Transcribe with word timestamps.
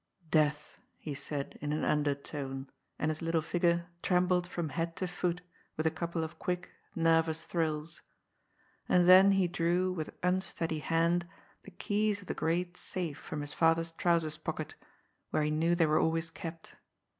*^ 0.27 0.31
Death," 0.31 0.79
he 0.97 1.13
said 1.13 1.59
in 1.61 1.71
an 1.71 1.85
undertone, 1.85 2.71
and 2.97 3.11
his 3.11 3.21
little 3.21 3.43
figure 3.43 3.85
trembled 4.01 4.47
from 4.47 4.69
head 4.69 4.95
to 4.95 5.05
foot 5.07 5.41
with 5.77 5.85
a 5.85 5.91
couple 5.91 6.23
of 6.23 6.39
quick, 6.39 6.71
nervous 6.95 7.43
thrills. 7.43 8.01
And 8.89 9.07
then 9.07 9.33
he 9.33 9.47
drew, 9.47 9.91
with 9.93 10.17
unsteady 10.23 10.79
hand, 10.79 11.27
the 11.61 11.69
keys 11.69 12.21
of 12.23 12.27
the 12.27 12.33
great 12.33 12.77
safe 12.77 13.19
from 13.19 13.41
his 13.41 13.53
father's 13.53 13.91
trousers 13.91 14.37
pocket, 14.37 14.73
where 15.29 15.43
he 15.43 15.51
knew 15.51 15.75
they 15.75 15.85
were 15.85 15.99
always 15.99 16.31
kept. 16.31 16.73